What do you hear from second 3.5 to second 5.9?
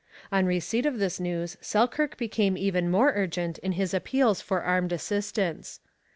in his appeals for armed assistance.